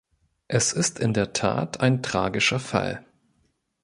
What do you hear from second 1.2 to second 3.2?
Tat ein tragischer Fall.